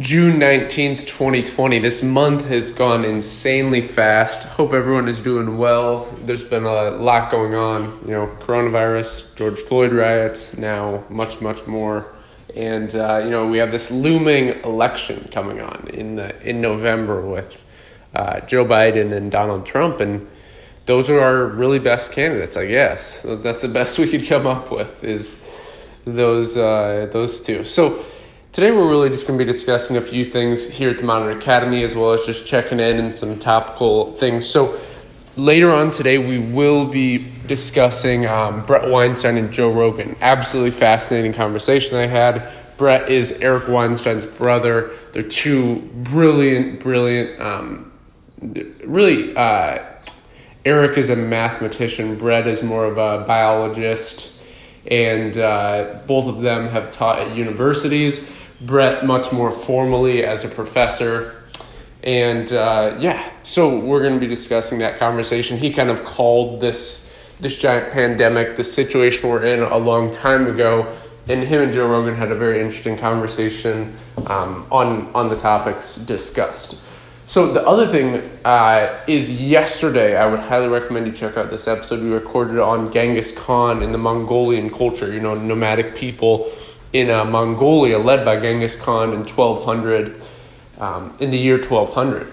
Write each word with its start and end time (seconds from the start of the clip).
June 0.00 0.40
19th, 0.40 1.06
2020. 1.06 1.78
This 1.78 2.02
month 2.02 2.48
has 2.48 2.72
gone 2.72 3.04
insanely 3.04 3.80
fast. 3.80 4.42
Hope 4.42 4.72
everyone 4.72 5.06
is 5.06 5.20
doing 5.20 5.56
well. 5.56 6.06
There's 6.24 6.42
been 6.42 6.64
a 6.64 6.90
lot 6.90 7.30
going 7.30 7.54
on, 7.54 8.00
you 8.04 8.10
know, 8.10 8.26
coronavirus, 8.40 9.36
George 9.36 9.60
Floyd 9.60 9.92
riots, 9.92 10.58
now 10.58 11.04
much, 11.08 11.40
much 11.40 11.64
more. 11.68 12.12
And, 12.56 12.92
uh, 12.92 13.20
you 13.22 13.30
know, 13.30 13.48
we 13.48 13.58
have 13.58 13.70
this 13.70 13.92
looming 13.92 14.60
election 14.64 15.28
coming 15.30 15.60
on 15.60 15.86
in, 15.94 16.16
the, 16.16 16.42
in 16.42 16.60
November 16.60 17.20
with 17.20 17.62
uh, 18.16 18.40
Joe 18.40 18.64
Biden 18.64 19.12
and 19.12 19.30
Donald 19.30 19.64
Trump. 19.64 20.00
And 20.00 20.26
those 20.86 21.08
are 21.08 21.20
our 21.20 21.46
really 21.46 21.78
best 21.78 22.10
candidates, 22.10 22.56
I 22.56 22.66
guess. 22.66 23.22
That's 23.22 23.62
the 23.62 23.68
best 23.68 24.00
we 24.00 24.08
could 24.08 24.26
come 24.26 24.44
up 24.44 24.72
with 24.72 25.04
is 25.04 25.48
those, 26.04 26.56
uh, 26.56 27.08
those 27.12 27.46
two. 27.46 27.62
So, 27.62 28.04
Today, 28.54 28.70
we're 28.70 28.88
really 28.88 29.10
just 29.10 29.26
going 29.26 29.36
to 29.36 29.44
be 29.44 29.50
discussing 29.50 29.96
a 29.96 30.00
few 30.00 30.24
things 30.24 30.72
here 30.72 30.90
at 30.90 30.98
the 30.98 31.02
Modern 31.02 31.36
Academy, 31.36 31.82
as 31.82 31.96
well 31.96 32.12
as 32.12 32.24
just 32.24 32.46
checking 32.46 32.78
in 32.78 32.98
and 33.00 33.16
some 33.16 33.36
topical 33.40 34.12
things. 34.12 34.48
So, 34.48 34.78
later 35.36 35.72
on 35.72 35.90
today, 35.90 36.18
we 36.18 36.38
will 36.38 36.86
be 36.86 37.32
discussing 37.48 38.26
um, 38.26 38.64
Bret 38.64 38.88
Weinstein 38.88 39.38
and 39.38 39.52
Joe 39.52 39.72
Rogan. 39.72 40.14
Absolutely 40.20 40.70
fascinating 40.70 41.32
conversation 41.32 41.96
I 41.96 42.06
had. 42.06 42.48
Bret 42.76 43.10
is 43.10 43.40
Eric 43.40 43.66
Weinstein's 43.66 44.24
brother. 44.24 44.92
They're 45.12 45.24
two 45.24 45.80
brilliant, 45.92 46.78
brilliant, 46.78 47.40
um, 47.40 47.92
really. 48.84 49.36
Uh, 49.36 49.84
Eric 50.64 50.96
is 50.96 51.10
a 51.10 51.16
mathematician, 51.16 52.16
Bret 52.16 52.46
is 52.46 52.62
more 52.62 52.84
of 52.84 52.98
a 52.98 53.26
biologist, 53.26 54.40
and 54.86 55.36
uh, 55.36 55.98
both 56.06 56.28
of 56.28 56.40
them 56.40 56.68
have 56.68 56.92
taught 56.92 57.18
at 57.18 57.34
universities. 57.34 58.30
Bret 58.60 59.04
much 59.04 59.32
more 59.32 59.50
formally 59.50 60.24
as 60.24 60.44
a 60.44 60.48
professor. 60.48 61.42
And 62.02 62.52
uh, 62.52 62.96
yeah, 62.98 63.30
so 63.42 63.78
we're 63.78 64.00
going 64.00 64.14
to 64.14 64.20
be 64.20 64.26
discussing 64.26 64.78
that 64.80 64.98
conversation. 64.98 65.58
He 65.58 65.70
kind 65.70 65.90
of 65.90 66.04
called 66.04 66.60
this 66.60 67.10
this 67.40 67.58
giant 67.60 67.92
pandemic, 67.92 68.56
the 68.56 68.62
situation 68.62 69.28
we're 69.28 69.44
in, 69.44 69.60
a 69.60 69.76
long 69.76 70.10
time 70.10 70.46
ago, 70.46 70.86
and 71.28 71.42
him 71.42 71.62
and 71.62 71.72
Joe 71.72 71.88
Rogan 71.88 72.14
had 72.14 72.30
a 72.30 72.34
very 72.34 72.60
interesting 72.60 72.96
conversation 72.96 73.96
um, 74.26 74.66
on 74.70 75.10
on 75.14 75.28
the 75.28 75.36
topics 75.36 75.96
discussed. 75.96 76.80
So 77.26 77.50
the 77.52 77.66
other 77.66 77.86
thing 77.86 78.30
uh, 78.44 79.00
is 79.06 79.40
yesterday. 79.42 80.14
I 80.16 80.26
would 80.26 80.40
highly 80.40 80.68
recommend 80.68 81.06
you 81.06 81.12
check 81.12 81.38
out 81.38 81.48
this 81.48 81.66
episode. 81.66 82.02
We 82.02 82.10
recorded 82.10 82.58
on 82.58 82.92
Genghis 82.92 83.32
Khan 83.32 83.82
and 83.82 83.94
the 83.94 83.98
Mongolian 83.98 84.68
culture. 84.68 85.10
You 85.10 85.20
know, 85.20 85.34
nomadic 85.34 85.96
people 85.96 86.50
in 86.94 87.10
uh, 87.10 87.24
Mongolia, 87.24 87.98
led 87.98 88.24
by 88.24 88.36
Genghis 88.36 88.80
Khan 88.80 89.12
in 89.12 89.26
1200, 89.26 90.22
um, 90.78 91.12
in 91.18 91.30
the 91.30 91.36
year 91.36 91.56
1200. 91.56 92.28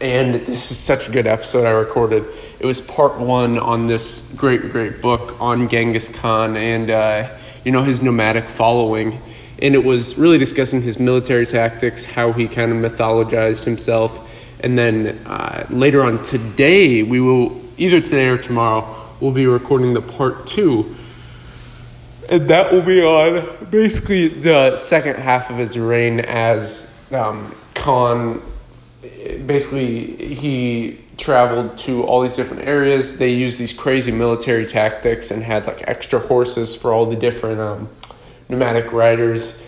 And 0.00 0.34
this 0.34 0.72
is 0.72 0.78
such 0.78 1.08
a 1.08 1.12
good 1.12 1.28
episode 1.28 1.64
I 1.64 1.70
recorded. 1.70 2.24
It 2.58 2.66
was 2.66 2.80
part 2.80 3.20
one 3.20 3.60
on 3.60 3.86
this 3.86 4.34
great, 4.36 4.72
great 4.72 5.00
book 5.00 5.40
on 5.40 5.68
Genghis 5.68 6.08
Khan 6.08 6.56
and, 6.56 6.90
uh, 6.90 7.28
you 7.64 7.70
know, 7.70 7.82
his 7.82 8.02
nomadic 8.02 8.44
following. 8.44 9.20
And 9.62 9.76
it 9.76 9.84
was 9.84 10.18
really 10.18 10.38
discussing 10.38 10.82
his 10.82 10.98
military 10.98 11.46
tactics, 11.46 12.02
how 12.02 12.32
he 12.32 12.48
kind 12.48 12.72
of 12.72 12.78
mythologized 12.78 13.64
himself. 13.64 14.28
And 14.64 14.76
then 14.76 15.16
uh, 15.26 15.66
later 15.70 16.02
on 16.02 16.24
today, 16.24 17.04
we 17.04 17.20
will, 17.20 17.60
either 17.76 18.00
today 18.00 18.30
or 18.30 18.38
tomorrow, 18.38 18.96
we'll 19.20 19.30
be 19.30 19.46
recording 19.46 19.94
the 19.94 20.02
part 20.02 20.48
two 20.48 20.96
and 22.30 22.48
that 22.48 22.72
will 22.72 22.82
be 22.82 23.02
on 23.02 23.44
basically 23.70 24.28
the 24.28 24.76
second 24.76 25.16
half 25.16 25.50
of 25.50 25.56
his 25.56 25.76
reign 25.76 26.20
as 26.20 27.04
um, 27.12 27.54
Khan. 27.74 28.40
Basically, 29.46 30.34
he 30.34 31.00
traveled 31.16 31.76
to 31.78 32.04
all 32.04 32.22
these 32.22 32.34
different 32.34 32.68
areas. 32.68 33.18
They 33.18 33.32
used 33.32 33.58
these 33.58 33.72
crazy 33.72 34.12
military 34.12 34.64
tactics 34.64 35.32
and 35.32 35.42
had 35.42 35.66
like 35.66 35.82
extra 35.88 36.20
horses 36.20 36.76
for 36.76 36.92
all 36.92 37.04
the 37.04 37.16
different 37.16 37.60
um, 37.60 37.88
nomadic 38.48 38.92
riders. 38.92 39.66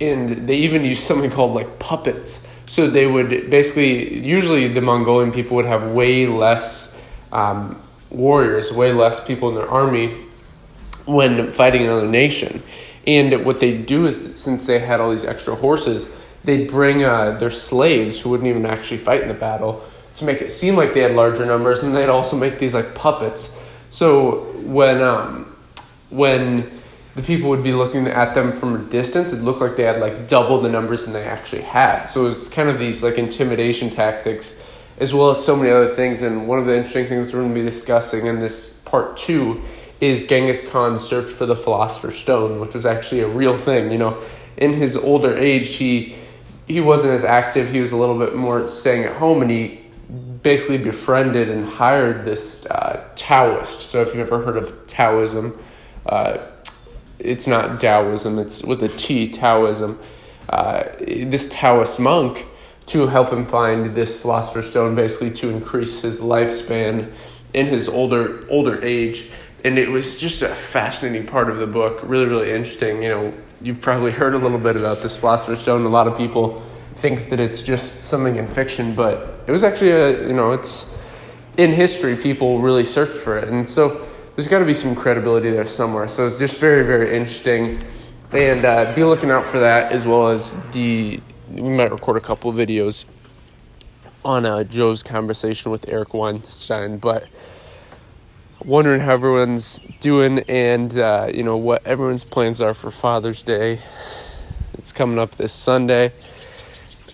And 0.00 0.48
they 0.48 0.58
even 0.58 0.84
used 0.84 1.02
something 1.02 1.30
called 1.30 1.52
like 1.52 1.80
puppets. 1.80 2.48
So 2.66 2.88
they 2.88 3.08
would 3.08 3.50
basically, 3.50 4.20
usually 4.20 4.68
the 4.68 4.80
Mongolian 4.80 5.32
people 5.32 5.56
would 5.56 5.66
have 5.66 5.90
way 5.90 6.28
less 6.28 7.04
um, 7.32 7.80
warriors, 8.08 8.72
way 8.72 8.92
less 8.92 9.24
people 9.26 9.48
in 9.48 9.56
their 9.56 9.68
army 9.68 10.14
when 11.06 11.50
fighting 11.50 11.84
another 11.84 12.08
nation. 12.08 12.62
And 13.06 13.44
what 13.44 13.60
they 13.60 13.76
do 13.76 14.06
is, 14.06 14.38
since 14.38 14.64
they 14.64 14.78
had 14.78 15.00
all 15.00 15.10
these 15.10 15.24
extra 15.24 15.54
horses, 15.54 16.08
they'd 16.44 16.68
bring 16.68 17.04
uh, 17.04 17.32
their 17.32 17.50
slaves 17.50 18.20
who 18.20 18.30
wouldn't 18.30 18.48
even 18.48 18.66
actually 18.66 18.98
fight 18.98 19.22
in 19.22 19.28
the 19.28 19.34
battle 19.34 19.82
to 20.16 20.24
make 20.24 20.40
it 20.40 20.50
seem 20.50 20.76
like 20.76 20.94
they 20.94 21.00
had 21.00 21.12
larger 21.12 21.46
numbers, 21.46 21.82
and 21.82 21.94
they'd 21.94 22.08
also 22.08 22.36
make 22.36 22.58
these 22.58 22.74
like 22.74 22.94
puppets. 22.94 23.58
So 23.90 24.52
when 24.62 25.00
um, 25.00 25.56
when 26.10 26.70
the 27.14 27.22
people 27.22 27.50
would 27.50 27.62
be 27.62 27.72
looking 27.72 28.06
at 28.06 28.34
them 28.34 28.52
from 28.52 28.74
a 28.74 28.78
distance, 28.78 29.32
it 29.32 29.42
looked 29.42 29.60
like 29.60 29.76
they 29.76 29.82
had 29.82 29.98
like 29.98 30.28
double 30.28 30.60
the 30.60 30.68
numbers 30.68 31.04
than 31.04 31.12
they 31.12 31.24
actually 31.24 31.62
had. 31.62 32.04
So 32.04 32.26
it's 32.26 32.48
kind 32.48 32.68
of 32.68 32.78
these 32.78 33.02
like 33.02 33.18
intimidation 33.18 33.90
tactics, 33.90 34.66
as 34.98 35.12
well 35.12 35.30
as 35.30 35.44
so 35.44 35.56
many 35.56 35.70
other 35.70 35.88
things. 35.88 36.22
And 36.22 36.46
one 36.46 36.58
of 36.58 36.66
the 36.66 36.76
interesting 36.76 37.06
things 37.06 37.32
we're 37.32 37.40
going 37.40 37.54
to 37.54 37.60
be 37.60 37.66
discussing 37.66 38.26
in 38.26 38.38
this 38.38 38.82
part 38.84 39.16
two 39.16 39.60
is 40.02 40.26
Genghis 40.26 40.68
Khan's 40.68 41.00
search 41.00 41.30
for 41.30 41.46
the 41.46 41.54
Philosopher's 41.54 42.18
Stone, 42.18 42.58
which 42.58 42.74
was 42.74 42.84
actually 42.84 43.20
a 43.20 43.28
real 43.28 43.56
thing. 43.56 43.92
You 43.92 43.98
know, 43.98 44.22
in 44.56 44.72
his 44.72 44.96
older 44.96 45.34
age, 45.38 45.76
he 45.76 46.16
he 46.66 46.80
wasn't 46.80 47.14
as 47.14 47.24
active. 47.24 47.70
He 47.70 47.80
was 47.80 47.92
a 47.92 47.96
little 47.96 48.18
bit 48.18 48.34
more 48.34 48.66
staying 48.66 49.04
at 49.04 49.16
home, 49.16 49.42
and 49.42 49.50
he 49.50 49.80
basically 50.42 50.78
befriended 50.78 51.48
and 51.48 51.64
hired 51.64 52.24
this 52.24 52.66
uh, 52.66 53.08
Taoist. 53.14 53.78
So 53.80 54.02
if 54.02 54.08
you've 54.08 54.26
ever 54.26 54.42
heard 54.42 54.56
of 54.56 54.88
Taoism, 54.88 55.56
uh, 56.04 56.38
it's 57.20 57.46
not 57.46 57.80
Taoism. 57.80 58.40
It's 58.40 58.64
with 58.64 58.82
a 58.82 58.88
T, 58.88 59.30
Taoism. 59.30 60.00
Uh, 60.48 60.82
this 60.98 61.48
Taoist 61.48 62.00
monk 62.00 62.44
to 62.86 63.06
help 63.06 63.32
him 63.32 63.46
find 63.46 63.94
this 63.94 64.20
philosopher's 64.20 64.68
stone, 64.68 64.96
basically 64.96 65.30
to 65.30 65.50
increase 65.50 66.02
his 66.02 66.20
lifespan 66.20 67.12
in 67.54 67.66
his 67.66 67.88
older 67.88 68.44
older 68.50 68.82
age 68.82 69.30
and 69.64 69.78
it 69.78 69.88
was 69.88 70.18
just 70.18 70.42
a 70.42 70.48
fascinating 70.48 71.26
part 71.26 71.48
of 71.48 71.58
the 71.58 71.66
book. 71.66 72.00
Really, 72.02 72.26
really 72.26 72.50
interesting. 72.50 73.02
You 73.02 73.08
know, 73.08 73.34
you've 73.60 73.80
probably 73.80 74.10
heard 74.10 74.34
a 74.34 74.38
little 74.38 74.58
bit 74.58 74.76
about 74.76 75.02
this 75.02 75.16
Philosopher's 75.16 75.60
Stone. 75.60 75.84
A 75.84 75.88
lot 75.88 76.08
of 76.08 76.16
people 76.16 76.60
think 76.94 77.30
that 77.30 77.40
it's 77.40 77.62
just 77.62 78.00
something 78.00 78.36
in 78.36 78.46
fiction, 78.46 78.94
but 78.94 79.44
it 79.46 79.52
was 79.52 79.64
actually 79.64 79.92
a 79.92 80.26
you 80.26 80.34
know 80.34 80.52
it's 80.52 80.88
in 81.56 81.72
history. 81.72 82.16
People 82.16 82.60
really 82.60 82.84
searched 82.84 83.12
for 83.16 83.38
it, 83.38 83.48
and 83.48 83.68
so 83.68 84.06
there's 84.34 84.48
got 84.48 84.58
to 84.58 84.64
be 84.64 84.74
some 84.74 84.94
credibility 84.94 85.50
there 85.50 85.66
somewhere. 85.66 86.08
So 86.08 86.26
it's 86.26 86.38
just 86.38 86.58
very, 86.58 86.84
very 86.84 87.16
interesting, 87.16 87.80
and 88.32 88.64
uh, 88.64 88.92
be 88.94 89.04
looking 89.04 89.30
out 89.30 89.46
for 89.46 89.60
that 89.60 89.92
as 89.92 90.04
well 90.04 90.28
as 90.28 90.54
the. 90.72 91.20
We 91.50 91.68
might 91.68 91.92
record 91.92 92.16
a 92.16 92.20
couple 92.20 92.50
videos 92.52 93.04
on 94.24 94.46
uh, 94.46 94.64
Joe's 94.64 95.02
conversation 95.02 95.70
with 95.70 95.86
Eric 95.86 96.14
Weinstein, 96.14 96.96
but 96.96 97.26
wondering 98.64 99.00
how 99.00 99.12
everyone's 99.12 99.80
doing 100.00 100.40
and 100.48 100.98
uh, 100.98 101.28
you 101.32 101.42
know 101.42 101.56
what 101.56 101.86
everyone's 101.86 102.24
plans 102.24 102.60
are 102.60 102.74
for 102.74 102.90
Father's 102.90 103.42
Day. 103.42 103.78
It's 104.74 104.92
coming 104.92 105.18
up 105.18 105.32
this 105.32 105.52
Sunday. 105.52 106.12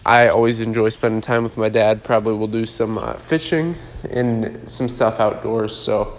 I 0.05 0.29
always 0.29 0.61
enjoy 0.61 0.89
spending 0.91 1.21
time 1.21 1.43
with 1.43 1.57
my 1.57 1.69
dad. 1.69 2.05
Probably 2.05 2.35
will 2.35 2.47
do 2.47 2.67
some 2.67 2.99
uh, 2.99 3.15
fishing 3.15 3.77
and 4.11 4.69
some 4.69 4.89
stuff 4.89 5.21
outdoors. 5.21 5.77
So, 5.77 6.17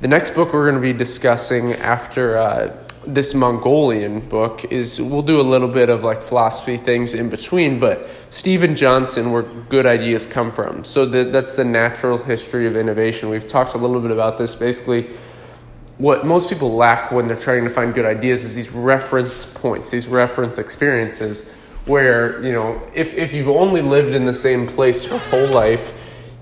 the 0.00 0.08
next 0.08 0.32
book 0.32 0.52
we're 0.52 0.70
going 0.70 0.80
to 0.80 0.92
be 0.92 0.96
discussing 0.96 1.72
after 1.72 2.36
uh, 2.36 2.83
this 3.06 3.34
Mongolian 3.34 4.20
book 4.20 4.64
is 4.70 5.00
we'll 5.00 5.22
do 5.22 5.40
a 5.40 5.42
little 5.42 5.68
bit 5.68 5.88
of 5.88 6.04
like 6.04 6.22
philosophy 6.22 6.76
things 6.76 7.14
in 7.14 7.30
between, 7.30 7.78
but 7.78 8.08
Steven 8.30 8.74
Johnson, 8.76 9.32
where 9.32 9.42
good 9.42 9.86
ideas 9.86 10.26
come 10.26 10.50
from. 10.50 10.84
So 10.84 11.06
the, 11.06 11.24
that's 11.24 11.52
the 11.54 11.64
natural 11.64 12.18
history 12.18 12.66
of 12.66 12.76
innovation. 12.76 13.28
We've 13.28 13.46
talked 13.46 13.74
a 13.74 13.78
little 13.78 14.00
bit 14.00 14.10
about 14.10 14.38
this. 14.38 14.54
Basically, 14.54 15.06
what 15.98 16.26
most 16.26 16.48
people 16.48 16.74
lack 16.74 17.12
when 17.12 17.28
they're 17.28 17.36
trying 17.36 17.64
to 17.64 17.70
find 17.70 17.94
good 17.94 18.06
ideas 18.06 18.42
is 18.42 18.54
these 18.54 18.70
reference 18.70 19.46
points, 19.46 19.90
these 19.90 20.08
reference 20.08 20.58
experiences, 20.58 21.52
where, 21.86 22.42
you 22.42 22.52
know, 22.52 22.82
if, 22.94 23.14
if 23.14 23.32
you've 23.34 23.48
only 23.48 23.82
lived 23.82 24.14
in 24.14 24.24
the 24.24 24.32
same 24.32 24.66
place 24.66 25.08
your 25.08 25.18
whole 25.18 25.48
life, 25.48 25.92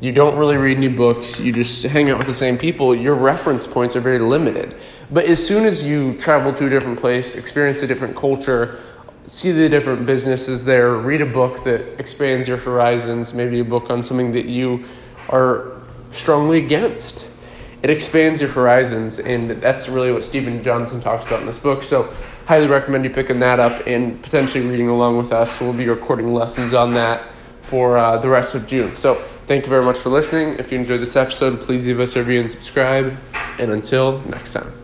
you 0.03 0.11
don't 0.11 0.37
really 0.37 0.57
read 0.57 0.81
new 0.81 0.93
books, 0.93 1.39
you 1.39 1.53
just 1.53 1.85
hang 1.85 2.11
out 2.11 2.19
with 2.19 2.27
the 2.27 2.35
same 2.35 2.59
people, 2.59 2.93
your 2.93 3.15
reference 3.15 3.69
points 3.69 3.95
are 3.95 4.01
very 4.01 4.19
limited. 4.19 4.75
But 5.13 5.27
as 5.27 5.47
soon 5.47 5.65
as 5.65 5.85
you 5.85 6.17
travel 6.19 6.53
to 6.55 6.67
a 6.67 6.69
different 6.69 6.99
place, 6.99 7.37
experience 7.37 7.83
a 7.83 7.87
different 7.87 8.17
culture, 8.17 8.81
see 9.27 9.53
the 9.53 9.69
different 9.69 10.05
businesses 10.05 10.65
there, 10.65 10.97
read 10.97 11.21
a 11.21 11.27
book 11.27 11.63
that 11.63 12.01
expands 12.01 12.49
your 12.49 12.57
horizons, 12.57 13.33
maybe 13.33 13.61
a 13.61 13.65
book 13.65 13.91
on 13.91 14.03
something 14.03 14.33
that 14.33 14.47
you 14.47 14.85
are 15.29 15.81
strongly 16.11 16.59
against. 16.59 17.31
It 17.85 17.91
expands 17.91 18.41
your 18.41 18.51
horizons, 18.51 19.21
and 19.21 19.51
that's 19.63 19.89
really 19.89 20.13
what 20.13 20.25
Steven 20.25 20.65
Johnson 20.65 21.01
talks 21.01 21.25
about 21.27 21.43
in 21.43 21.47
this 21.47 21.61
book. 21.61 21.85
So 21.85 22.13
highly 22.47 22.67
recommend 22.67 23.05
you 23.05 23.11
picking 23.11 23.39
that 23.39 23.61
up 23.61 23.87
and 23.87 24.21
potentially 24.21 24.67
reading 24.67 24.89
along 24.89 25.19
with 25.19 25.31
us. 25.31 25.61
We'll 25.61 25.73
be 25.73 25.89
recording 25.89 26.35
lessons 26.35 26.75
on 26.75 26.95
that 26.95 27.29
for 27.61 27.97
uh, 27.97 28.17
the 28.17 28.29
rest 28.29 28.57
of 28.57 28.67
June. 28.67 28.97
So 28.97 29.25
thank 29.47 29.65
you 29.65 29.71
very 29.71 29.85
much 29.85 29.99
for 29.99 30.11
listening. 30.11 30.59
If 30.59 30.73
you 30.73 30.79
enjoyed 30.79 31.01
this 31.01 31.17
episode, 31.17 31.61
please 31.61 31.87
leave 31.87 32.01
us 32.01 32.17
a 32.17 32.21
review 32.21 32.41
and 32.41 32.51
subscribe. 32.51 33.17
And 33.59 33.71
until 33.71 34.21
next 34.21 34.53
time. 34.55 34.82